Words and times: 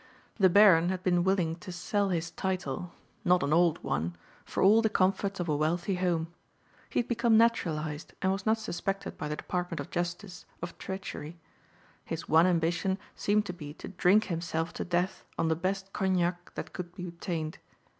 The 0.39 0.49
Baron 0.49 0.89
had 0.89 1.03
been 1.03 1.23
willing 1.23 1.57
to 1.57 1.71
sell 1.71 2.09
his 2.09 2.31
title 2.31 2.91
not 3.23 3.43
an 3.43 3.53
old 3.53 3.77
one 3.83 4.15
for 4.43 4.63
all 4.63 4.81
the 4.81 4.89
comforts 4.89 5.39
of 5.39 5.47
a 5.47 5.55
wealthy 5.55 5.93
home. 5.93 6.33
He 6.89 7.01
had 7.01 7.07
become 7.07 7.37
naturalized 7.37 8.15
and 8.19 8.31
was 8.31 8.43
not 8.43 8.57
suspected 8.57 9.15
by 9.15 9.27
the 9.27 9.35
Department 9.35 9.79
of 9.79 9.91
Justice 9.91 10.47
of 10.59 10.75
treachery. 10.79 11.37
His 12.03 12.27
one 12.27 12.47
ambition 12.47 12.97
seemed 13.15 13.45
to 13.45 13.53
be 13.53 13.75
to 13.75 13.89
drink 13.89 14.23
himself 14.23 14.73
to 14.73 14.83
death 14.83 15.23
on 15.37 15.49
the 15.49 15.55
best 15.55 15.93
cognac 15.93 16.55
that 16.55 16.73
could 16.73 16.95
be 16.95 17.07
obtained. 17.07 17.59